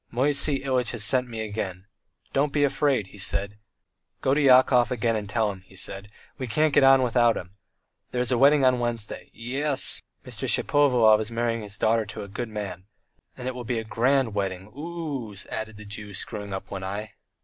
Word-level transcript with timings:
"Moisey 0.09 0.63
Ilyitch 0.63 0.89
has 0.93 1.03
sent 1.03 1.27
me 1.29 1.41
again. 1.41 1.85
'Don't 2.33 2.51
be 2.51 2.63
afraid,' 2.63 3.05
he 3.13 3.19
said; 3.19 3.59
'go 4.19 4.33
to 4.33 4.41
Yakov 4.41 4.89
again 4.89 5.15
and 5.15 5.29
tell 5.29 5.51
him,' 5.51 5.61
he 5.67 5.75
said, 5.75 6.09
'we 6.39 6.47
can't 6.47 6.73
get 6.73 6.83
on 6.83 7.03
without 7.03 7.37
him.' 7.37 7.55
There 8.09 8.19
is 8.23 8.31
a 8.31 8.37
wedding 8.39 8.65
on 8.65 8.79
Wednesday.... 8.79 9.29
Ye 9.31 9.61
es! 9.61 10.01
Mr. 10.25 10.49
Shapovalov 10.49 11.21
is 11.21 11.29
marrying 11.29 11.61
his 11.61 11.77
daughter 11.77 12.07
to 12.07 12.23
a 12.23 12.27
good 12.27 12.49
man.... 12.49 12.85
And 13.37 13.47
it 13.47 13.53
will 13.53 13.63
be 13.63 13.77
a 13.77 13.83
grand 13.83 14.33
wedding, 14.33 14.71
oo 14.75 15.29
oo!" 15.33 15.35
added 15.51 15.77
the 15.77 15.85
Jew, 15.85 16.15
screwing 16.15 16.51
up 16.51 16.71
one 16.71 16.83
eye. 16.83 17.11